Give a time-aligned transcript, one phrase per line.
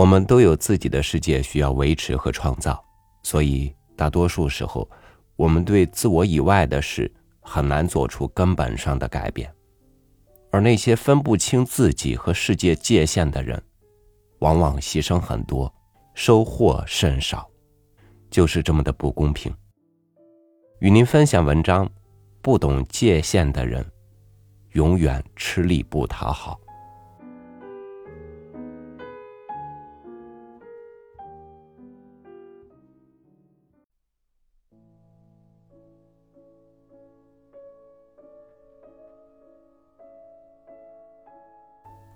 [0.00, 2.82] 我们都有自己的世界需要维持和创造，
[3.22, 4.88] 所以大多数时候，
[5.36, 7.12] 我们对自我以外的事
[7.42, 9.54] 很难做出根本上的改变。
[10.50, 13.62] 而那些分不清自己和世界界限的人，
[14.38, 15.70] 往往牺牲很多，
[16.14, 17.46] 收获甚少，
[18.30, 19.54] 就是这么的不公平。
[20.78, 21.86] 与您分享文章：
[22.40, 23.84] 不懂界限的人，
[24.72, 26.58] 永远吃力不讨好。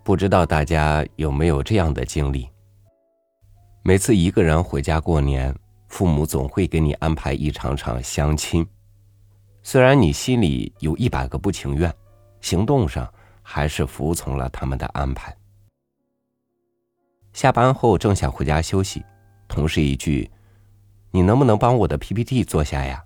[0.05, 2.47] 不知道大家有没有这样的经历？
[3.83, 5.53] 每次一个人回家过年，
[5.89, 8.67] 父母总会给你安排一场场相亲。
[9.63, 11.91] 虽然你心里有一百个不情愿，
[12.43, 15.35] 行动上还是服从了他们的安排。
[17.33, 19.03] 下班后正想回家休息，
[19.49, 20.31] 同事一句
[21.11, 23.03] ：“你能不能帮我的 PPT 做下呀？”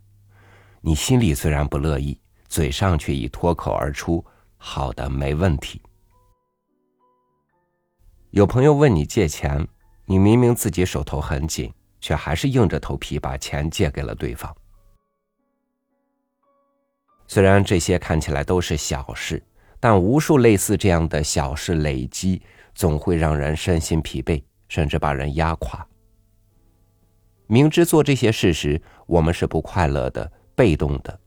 [0.82, 2.18] 你心里虽然不乐意，
[2.48, 4.24] 嘴上却已脱口而出
[4.58, 5.80] ：“好的，没问题。”
[8.30, 9.66] 有朋友问你借钱，
[10.04, 14.54] 你明明自己手头很紧，却还是硬着头皮把钱借给了对方。
[17.26, 19.42] 虽然这些看起来都是小事，
[19.80, 22.42] 但无数类似这样的小事累积，
[22.74, 25.86] 总会让人身心疲惫，甚至把人压垮。
[27.46, 31.18] 明知做这些事时我们是不快乐的、被动的，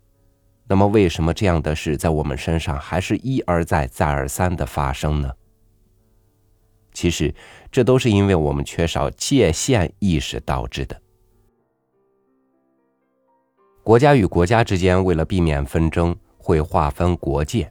[0.68, 5.32] 那么为什么这样的事在我们身上还是一而再、再而三的发生呢？
[6.94, 7.34] 其实，
[7.72, 11.02] 这都是因为我们缺少界限意识导致的。
[13.84, 17.66] 国家与国家之间为了避免纷争，会划分国界；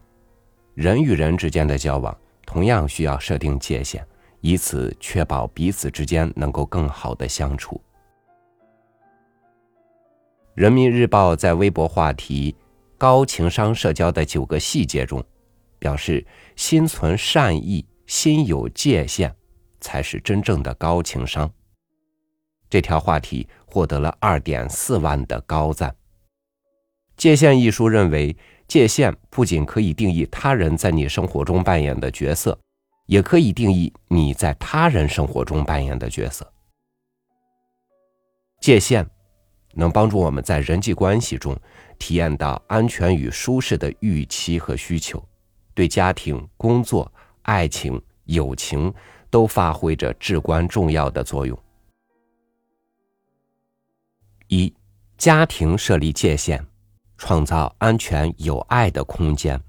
[0.74, 4.04] 人与人之间的交往同样需要设定界限，
[4.40, 7.80] 以此确保彼此之间能够更好的相处。
[10.54, 12.56] 人民日报在微博话题
[12.98, 15.24] “高情商社交的九个细节”中，
[15.78, 16.26] 表示
[16.56, 17.86] 心存善意。
[18.10, 19.32] 心有界限，
[19.80, 21.48] 才是真正的高情商。
[22.68, 25.90] 这条话题获得了二点四万的高赞。
[27.16, 32.58] 《界限》一书认为，界限不仅可以定义他人在你生活中扮演的角色，
[33.06, 36.52] 也可以定义你在他人生活中扮演的角色。
[38.60, 39.08] 界限
[39.74, 41.56] 能帮助我们在人际关系中
[41.96, 45.24] 体验到安全与舒适的预期和需求，
[45.74, 47.08] 对家庭、工作。
[47.42, 48.92] 爱情、友情
[49.30, 51.58] 都发挥着至关重要的作用。
[54.48, 54.72] 一、
[55.16, 56.64] 家庭设立界限，
[57.16, 59.60] 创造安全有爱的空间。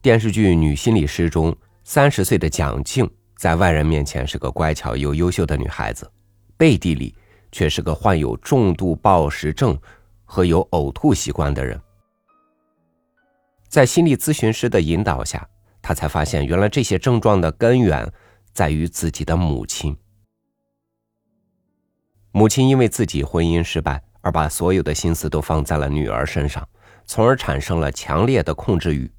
[0.00, 1.54] 电视剧《女心理师》中，
[1.84, 6.10] 三十岁的蒋静在外人面前是个乖巧又优秀的女孩子，
[6.56, 7.14] 背地里
[7.52, 9.78] 却是个患有重度暴食症
[10.24, 11.78] 和有呕吐习惯的人。
[13.68, 15.46] 在心理咨询师的引导下。
[15.82, 18.12] 他才发现，原来这些症状的根源
[18.52, 19.96] 在于自己的母亲。
[22.32, 26.68] 母亲因为自己婚姻失败，而把所有的心思都放在了女儿身上，
[27.04, 29.10] 从而产生了强烈的控制欲。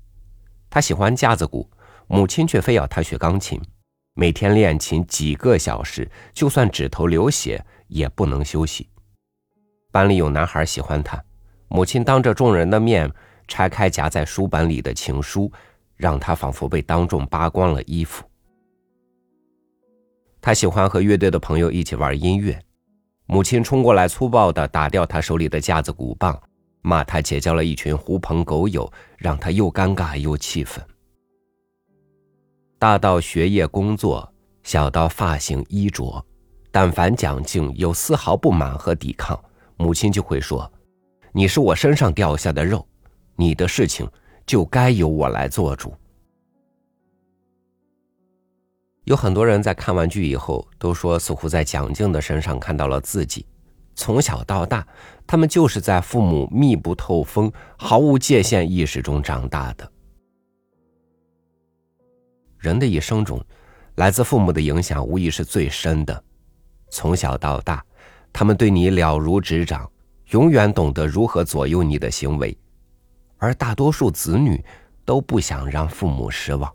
[0.69, 1.69] 他喜欢架子鼓，
[2.07, 3.59] 母亲却非要他学钢琴，
[4.13, 8.87] 每天练琴几个小时，就算指头流血也不能休息。
[9.91, 11.21] 班里有男孩喜欢他，
[11.67, 13.11] 母亲当着众人的面
[13.47, 15.51] 拆开夹在书本里的情书。
[16.01, 18.25] 让他仿佛被当众扒光了衣服。
[20.41, 22.59] 他喜欢和乐队的朋友一起玩音乐，
[23.27, 26.41] 母亲冲过来粗暴的打掉他手里的架子鼓棒，
[26.81, 30.83] 骂他结交了一群狐朋狗友，让他又尴尬又气愤。
[32.79, 34.27] 大到学业工作，
[34.63, 36.25] 小到发型衣着，
[36.71, 39.39] 但凡蒋静有丝毫不满和抵抗，
[39.77, 40.73] 母亲就会说
[41.31, 42.83] ：“你是我身上掉下的肉，
[43.35, 44.09] 你的事情。”
[44.45, 45.93] 就该由我来做主。
[49.05, 53.45] 有很多人在看完剧以后都说，似乎在蒋静的身上看到了自己。
[53.95, 54.87] 从小到大，
[55.27, 59.91] 他们就是在父母密不透风、毫无界限意识中长大的。
[62.57, 63.43] 人的一生中，
[63.95, 66.23] 来自父母的影响无疑是最深的。
[66.89, 67.83] 从小到大，
[68.31, 69.91] 他们对你了如指掌，
[70.29, 72.55] 永远懂得如何左右你的行为。
[73.41, 74.63] 而大多数子女
[75.03, 76.71] 都不想让父母失望，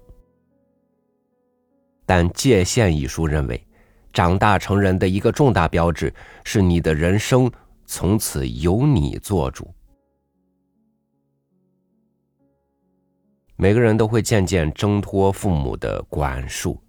[2.05, 3.65] 但《界限》一书认为，
[4.13, 7.49] 长大成人的一个重大标志是你的人生
[7.85, 9.73] 从此由你做主。
[13.55, 16.83] 每个人都会渐渐挣脱父母的管束，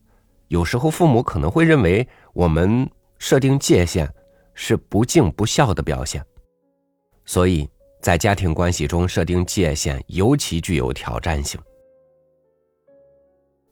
[0.47, 2.89] 有时候父母可能会认为我们
[3.19, 4.11] 设定界限
[4.55, 6.25] 是不敬不孝的表现，
[7.25, 7.69] 所以
[8.07, 11.59] 在家庭关系中设定界限尤其具有挑战性。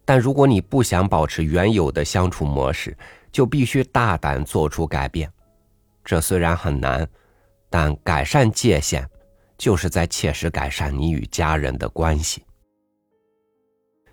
[0.04, 2.98] 但如果你不想保持原有的相处模式，
[3.32, 5.32] 就必须大胆做出改变。
[6.04, 7.08] 这虽然很难，
[7.70, 9.08] 但改善界限，
[9.58, 12.44] 就是在切实改善你与家人的关系。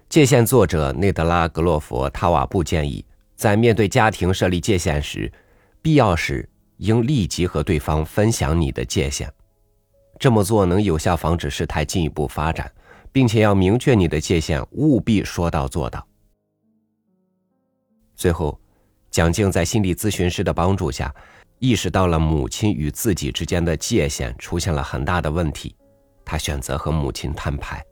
[0.09, 3.05] 界限作者内德拉格洛佛塔瓦布建议，
[3.35, 5.33] 在面对家庭设立界限时，
[5.83, 9.29] 必要时应立即和对方分享你的界限。
[10.23, 12.71] 这么做能有效防止事态进一步发展，
[13.11, 16.07] 并且要明确你的界限，务必说到做到。
[18.15, 18.57] 最后，
[19.11, 21.13] 蒋静在心理咨询师的帮助下，
[21.59, 25.75] 意识到了母亲与自己之间的界限出现了很大的问题，
[26.25, 27.85] 她选择和母亲摊牌。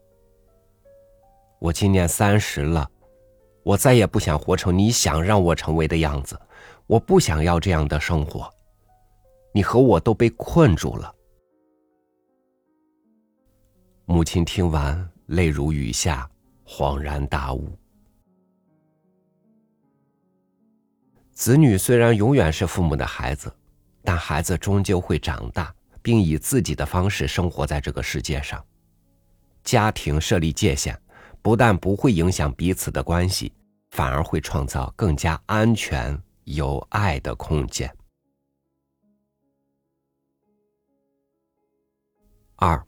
[1.59, 2.89] 我今年三十了，
[3.61, 6.39] 我再也不想活成你想让我成为的样子，
[6.87, 8.49] 我不想要这样的生活。
[9.53, 11.13] 你和我都被困住了。
[14.11, 16.29] 母亲听完，泪如雨下，
[16.65, 17.71] 恍然大悟。
[21.31, 23.49] 子女虽然永远是父母的孩子，
[24.03, 28.61] 但孩子终究会长大，并以自己的方式生活在这个世界上。
[29.63, 30.99] 家庭设立界限。
[31.43, 33.51] 不但不会影响彼此的关系，
[33.89, 37.91] 反而会创造更加安全、有爱的空间。
[42.57, 42.85] 二，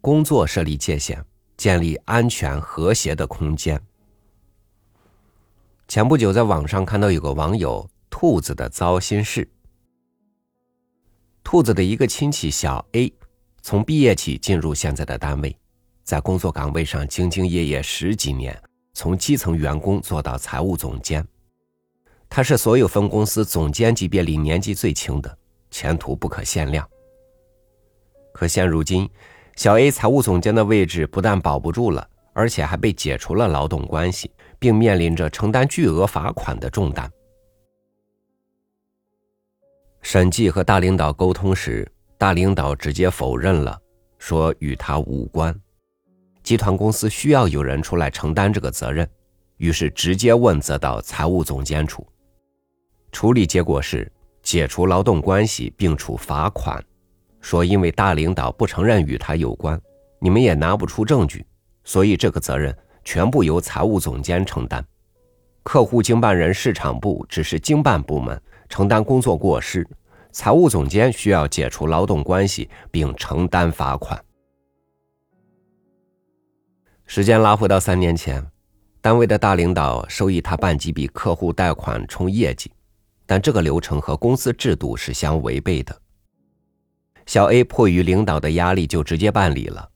[0.00, 1.22] 工作设立界限，
[1.56, 3.80] 建立安全和谐的空间。
[5.88, 9.48] 前不久在网上看到有个网友“兔子的糟心事”。
[11.42, 13.12] 兔子的一个亲戚小 A，
[13.62, 15.56] 从毕业起进入现在的单位。
[16.04, 18.58] 在工作岗位上兢兢业业十几年，
[18.94, 21.26] 从基层员工做到财务总监，
[22.30, 25.38] 他是所有分公司总监级别里年纪最轻的，
[25.70, 26.88] 前途不可限量。
[28.32, 29.08] 可现如今，
[29.58, 37.10] 小 A 财务总监的位置不但保不住了，而且还被解除了劳动关系，并面临着承担巨额罚款的重担。
[40.00, 43.76] 审计和大领导沟通时，大领导直接否认了，
[44.16, 45.52] 说与他无关。
[46.44, 49.10] 集团公司需要有人出来承担这个责任，
[49.56, 52.06] 于是直接问责到财务总监处。
[53.10, 54.08] 处理结果是
[54.40, 56.80] 解除劳动关系并处罚款，
[57.48, 59.80] 说因为大领导不承认与他有关，
[60.18, 61.46] 你们也拿不出证据，
[61.82, 64.86] 所以这个责任全部由财务总监承担。
[65.62, 69.88] 客户经办人市场部只是经办部门，承担工作过失，
[70.30, 74.22] 财务总监需要解除劳动关系并承担罚款。
[77.06, 78.46] 时间拉回到三年前，
[79.00, 82.70] 单位的大领导授意他办几笔客户贷款冲业绩，
[83.24, 85.98] 但这个流程和公司制度是相违背的。
[87.28, 89.86] 小 A 迫于领导的压力，就直接办理了。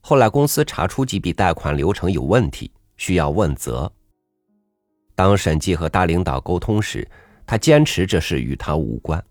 [0.00, 3.90] 后来公司查出几笔贷款流程有问题，需要问责。
[5.14, 7.08] 当审计和大领导沟通时，
[7.46, 9.24] 他坚持这事与他无关，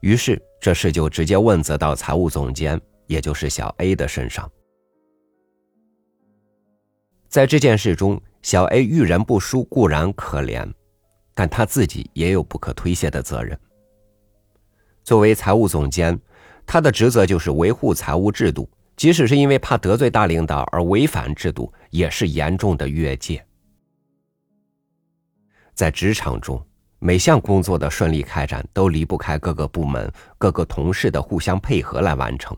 [0.00, 4.50] 于是这事就直接问责到财务总监，也就是小 A 的身上。
[7.28, 10.68] 在这件事中，小 A 遇人不淑固然可怜，
[11.34, 13.56] 但他自己也有不可推卸的责任。
[15.04, 16.18] 作为财务总监，
[16.66, 23.44] 他的职责就是维护财务制度，即使是因为怕得罪大领导而违反制度，也是严重的越界。
[25.74, 26.64] 在职场中，
[26.98, 32.56] 每项工作的顺利开展都离不开各个部门、各个同事的互相配合来完成。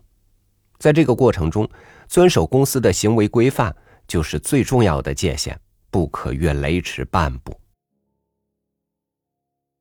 [0.78, 1.68] 在这个过程中，
[2.06, 3.74] 遵守公司的行为规范。
[4.08, 5.58] 就是最重要的界限，
[5.90, 7.52] 不可越雷池半步。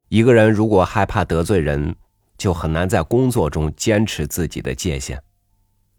[0.09, 1.95] 一个人如果害怕得罪人，
[2.37, 5.21] 就很难在工作中坚持自己的界限。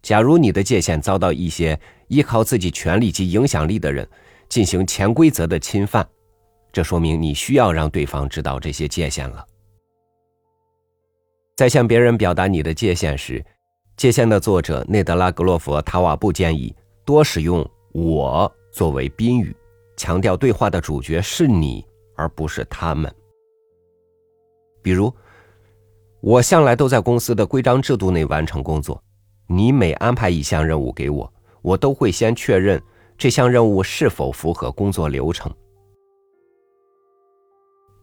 [0.01, 4.07] 假如你的界限遭到一些依靠自己权力及影响力的人
[4.47, 6.07] 进行潜规则的侵犯，
[6.71, 9.45] 这说明你需要让对方知道这些界限了。
[11.55, 13.43] 在向别人表达你的界限时，
[13.97, 17.67] 界限的作者内德拉格洛佛塔瓦布建议多使用。
[17.93, 19.55] 我作为宾语，
[19.95, 21.83] 强调对话的主角是你，
[22.15, 23.11] 而不是他们。
[24.83, 25.11] 比如，
[26.27, 29.01] 我向来都在公司的规章制度内完成工作。
[29.47, 32.83] 你每安排一项任务给我，我都会先确认
[33.17, 35.49] 这项任务是否符合工作流程。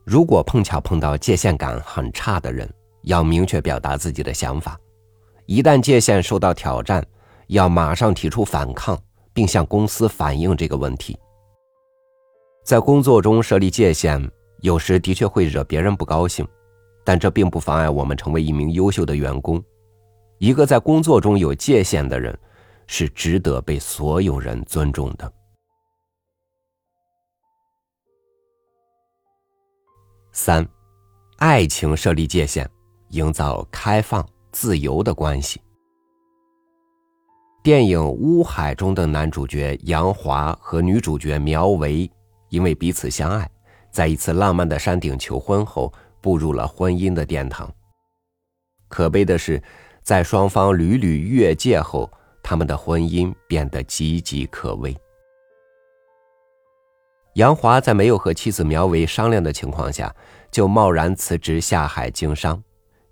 [0.07, 2.67] 如果碰巧碰到界限感很差的人，
[3.03, 4.81] 要明确表达自己的想法。
[5.45, 7.07] 一旦界限受到挑战，
[7.49, 8.99] 要马上提出反抗。
[9.35, 11.19] 并向公司反映这个问题。
[12.65, 16.47] 在工作中设立界限，有时的确会惹别人不高兴，
[17.05, 19.63] 但这并不妨碍我们成为一名优秀的员工。
[20.39, 22.37] 一个在工作中有界限的人，
[22.87, 25.33] 是值得被所有人尊重的。
[30.33, 30.67] 三，
[31.37, 32.69] 爱情设立界限，
[33.11, 35.61] 营造开放、自由的关系。
[37.63, 42.11] 电影《乌海》中的男主角杨华和女主角苗维，
[42.51, 43.49] 因为彼此相爱，
[43.91, 45.91] 在一次浪漫的山顶求婚后，
[46.25, 47.71] 步入了婚姻的殿堂。
[48.89, 49.63] 可悲的是，
[50.03, 52.11] 在双方屡屡越界后，
[52.43, 54.97] 他们的婚姻变得岌岌可危。
[57.35, 60.15] 杨华在没有和妻子苗维商量的情况下，
[60.51, 62.63] 就贸然辞职下海经商，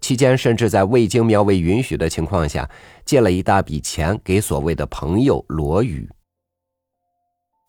[0.00, 2.66] 期间甚至在未经苗维允许的情况下，
[3.04, 6.08] 借了一大笔钱给所谓的朋友罗宇。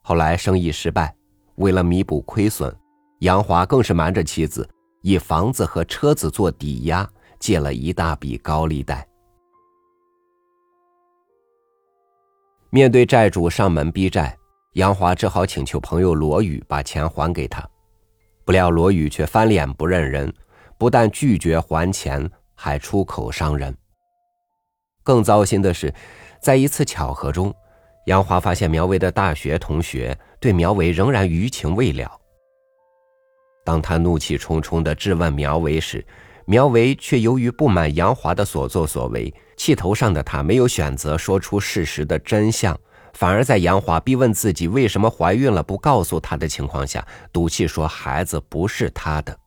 [0.03, 1.13] 后来生意失败，
[1.55, 2.73] 为了弥补亏损，
[3.19, 4.69] 杨华更是瞒着妻子，
[5.03, 7.07] 以房子和车子做抵押，
[7.38, 9.05] 借了一大笔高利贷。
[12.69, 14.36] 面对债主上门逼债。
[14.74, 17.63] 杨华只好请求朋友罗宇把钱还给他，
[18.43, 20.33] 不料罗宇却翻脸不认人，
[20.79, 23.77] 不但拒绝还钱，还出口伤人。
[25.03, 25.93] 更糟心的是，
[26.41, 27.53] 在一次巧合中，
[28.07, 32.12] 杨华发现苗维的大学同学对苗维仍然余情未了。
[33.63, 36.05] 当他怒气冲冲地质问苗维时，
[36.46, 42.77] 苗维却由于不满杨华的所作所为，气头上的他没有选择说出事实的真相。
[43.13, 49.38] 反而在杨华逼问自己为什么怀孕了不告诉他的情况下，赌气说孩子不是他的。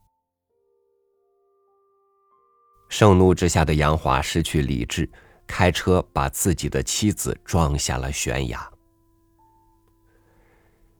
[2.88, 5.10] 盛怒之下的杨华失去理智，
[5.48, 8.64] 开车把自己的妻子撞下了悬崖。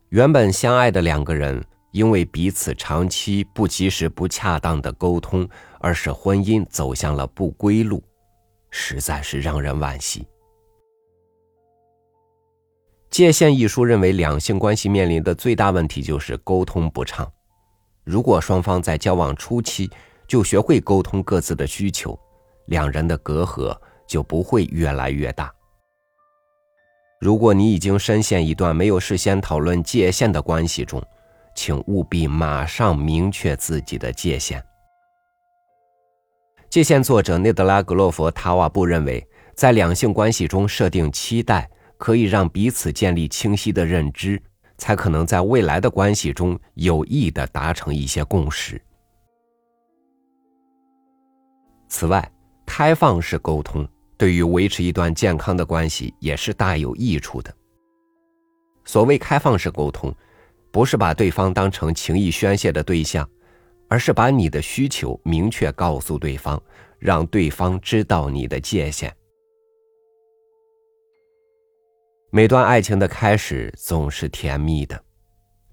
[0.09, 5.49] 原本相爱的两个人，因为彼此长期不及时、不恰当的沟通，
[5.81, 8.03] 而使婚姻走向了不归路，
[8.71, 10.21] 实在是让人惋惜。
[13.09, 17.31] 《界限》一书认为，两性关系面临的最大问题就是沟通不畅。
[18.05, 19.91] 如果双方在交往初期
[20.27, 22.19] 就学会沟通各自的需求，
[22.67, 23.75] 两人的隔阂
[24.07, 25.51] 就不会越来越大。
[27.21, 31.03] 如果你已经深陷一段没有事先讨论界限的关系中，
[31.57, 34.61] 请务必马上明确自己的界限。
[36.71, 41.69] 《界限》作者内德拉格洛佛塔瓦布认为，在两性关系中设定期待。
[41.99, 44.39] 可以让彼此建立清晰的认知，
[44.77, 48.79] 才可能在未来的关系中有意的达成一些共识。
[51.89, 52.31] 此外，
[52.67, 57.51] 开放式沟通对于维持一段健康的关系也是大有益处的。
[58.85, 60.15] 所谓开放式沟通，
[60.77, 63.27] 不是把对方当成情谊宣泄的对象，
[63.89, 66.63] 而是把你的需求明确告诉对方，
[66.99, 69.11] 让对方知道你的界限。
[72.31, 75.03] 每段爱情的开始总是甜蜜的，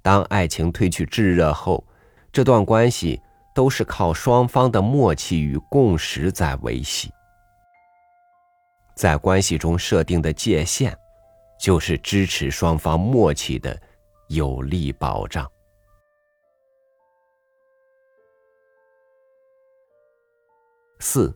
[0.01, 1.85] 当爱情褪去炙热后，
[2.31, 3.19] 这段关系
[3.53, 7.11] 都是靠双方的默契与共识在维系。
[8.95, 10.97] 在关系中设定的界限，
[11.59, 13.77] 就是支持双方默契的
[14.27, 15.49] 有力保障。
[20.99, 21.35] 四，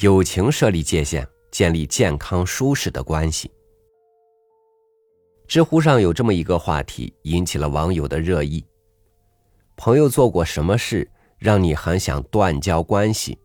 [0.00, 3.50] 友情设立界限，建立健康舒适的关系。
[5.46, 8.66] 知乎上有这么一个话题，引起了网友的热议。
[9.76, 13.38] 朋友做过什么事让你很想断交关系？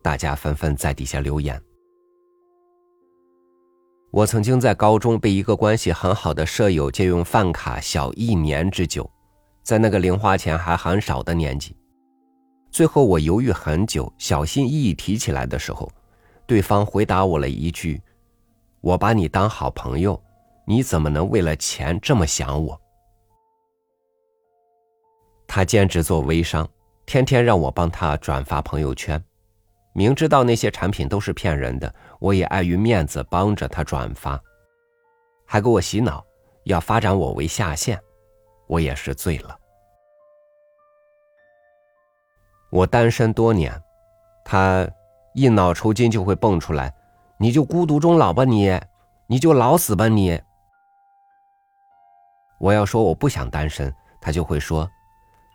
[0.00, 1.60] 大家纷纷在底下留言。
[4.10, 9.08] 我曾经在高中被一个关系很好的舍友借用饭卡小一年之久，
[9.62, 11.76] 在那个零花钱还很少的年纪，
[12.70, 15.90] 最后我犹豫很久，小心翼翼提起来的时候，
[16.46, 18.00] 对方回答我了一句
[18.80, 20.20] ：“我把你当好朋友。”
[20.70, 22.78] 你怎么能为了钱这么想我？
[25.46, 26.68] 他兼职做微商，
[27.06, 29.18] 天天让我帮他转发朋友圈，
[29.92, 34.40] 明知道那些产品都是骗人的，我也碍于面子帮着他转发，
[35.44, 36.24] 还给我洗脑，
[36.64, 38.00] 要发展我为下线，
[38.68, 39.58] 我也是醉了。
[42.70, 43.82] 我单身多年，
[44.44, 44.88] 他
[45.34, 46.94] 一脑抽筋就会蹦出来，
[47.38, 48.78] 你就孤独终老吧你，
[49.26, 50.40] 你就老死吧你。
[52.60, 54.88] 我要说我不想单身，他就会说：“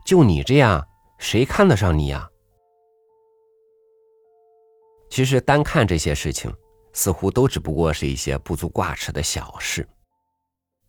[0.06, 0.88] 就你这样，
[1.18, 2.28] 谁看得上你呀？”
[5.14, 6.52] 其实单看这些事情，
[6.92, 9.88] 似乎都只不过是一些不足挂齿的小事。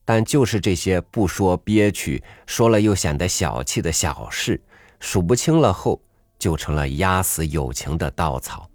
[0.02, 4.58] 但就是这些不说憋屈，说了又显得小气的小事，
[4.98, 6.00] 数不清了后，
[6.38, 8.66] 就成了压死友情的稻草。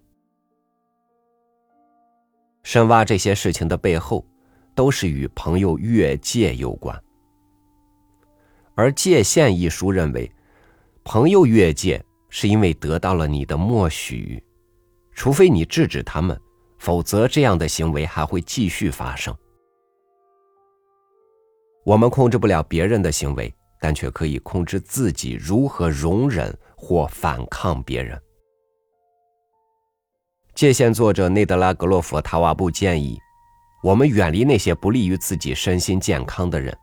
[2.62, 4.24] 深挖这些事情的背后，
[4.76, 6.96] 都是与朋友越界有关。
[8.76, 10.32] 而《界限》一书认为，
[11.04, 14.44] 朋友越界是因为得到了你的默许，
[15.20, 16.40] 除非你制止他们，
[16.78, 19.36] 否则这样的行为还会继续发生。
[21.84, 28.18] 我们控制不了别人的行为，但却可以控制自己如何容忍或反抗别人。
[30.56, 33.20] 界限作者内德拉格洛夫塔瓦布建议，
[33.84, 36.74] 我们远离那些不利于自己身心健康的人，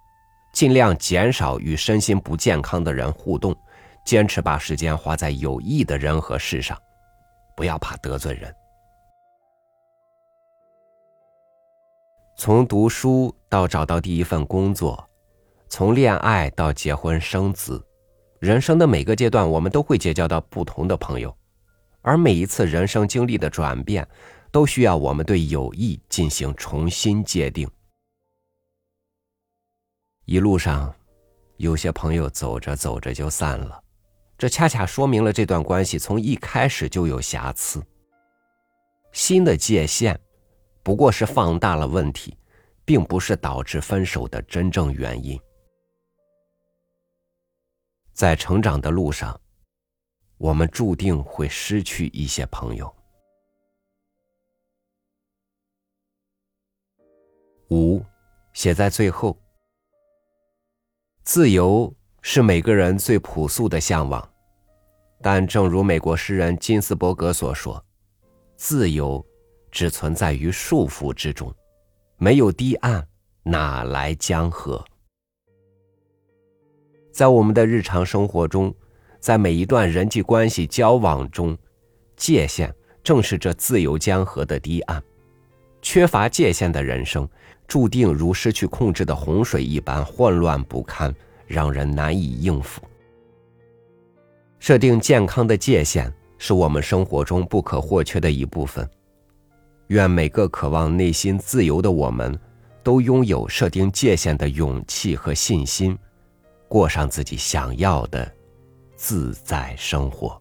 [0.53, 3.57] 尽量减少与身心不健康的人互动，
[4.05, 6.79] 坚持把时间花在有益的人和事上，
[7.57, 8.55] 不要怕得罪人。
[12.37, 15.09] 从读书到找到第一份工作，
[15.69, 17.83] 从恋爱到结婚生子，
[18.39, 21.35] 人生的每个阶段，我们都会结交到不同的朋友。
[22.03, 24.07] 而每一次人生经历的转变，
[24.53, 27.69] 都需要我们对友谊进行重新界定。
[30.27, 30.95] 一路上，
[31.57, 33.83] 有些朋友走着走着就散了，
[34.39, 37.83] 这恰恰说明了这段关系从一开始就有瑕疵。
[39.13, 40.19] 新的界限，
[40.83, 42.37] 不过是放大了问题，
[42.85, 45.41] 并不是导致分手的真正原因。
[48.13, 49.41] 在成长的路上。
[50.39, 52.95] 我们注定会失去一些朋友。
[57.71, 58.05] 五，
[58.53, 59.35] 写在最后。
[61.23, 61.91] 自由
[62.29, 64.29] 是每个人最朴素的向往，
[65.23, 67.81] 但正如美国诗人金斯伯格所说
[68.59, 69.25] ：“自由
[69.71, 71.55] 只存在于束缚之中，
[72.17, 73.07] 没有堤岸，
[73.45, 74.85] 哪来江河？”
[77.15, 78.75] 在我们的日常生活中。
[79.19, 81.57] 在每一段人际关系交往中，
[82.17, 82.73] 界限
[83.03, 85.03] 正是这自由江河的堤岸。
[85.81, 87.29] 缺乏界限的人生，
[87.67, 91.13] 注定如失去控制的洪水一般混乱不堪，
[91.47, 92.83] 让人难以应付。
[94.59, 98.89] 设定健康的界限，是我们生活中不可或缺的一部分。
[99.89, 102.37] 愿每个渴望内心自由的我们，
[102.83, 105.97] 都拥有设定界限的勇气和信心，
[106.69, 108.31] 过上自己想要的。
[108.97, 110.41] 自在生活。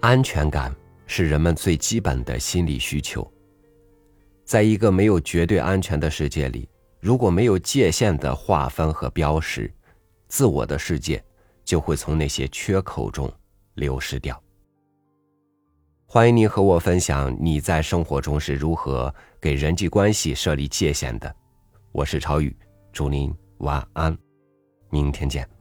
[0.00, 0.74] 安全感
[1.06, 3.30] 是人们最基本的心理需求。
[4.44, 6.68] 在一个没有绝对安全的世界里。
[7.00, 9.72] 如果没有界限的划分和标识，
[10.28, 11.22] 自我的世界
[11.64, 13.32] 就会从那些缺口中
[13.74, 14.38] 流失掉。
[16.04, 21.34] 欢迎您和我分享你在生活中是如何给人际关系设立界限的。
[21.90, 22.54] 我是超宇，
[22.92, 24.14] 祝您晚安，
[24.90, 25.59] 明天见。